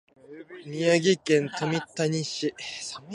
[0.65, 2.55] 宮城県富谷市